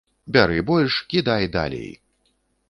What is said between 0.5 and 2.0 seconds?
больш, кідай далей.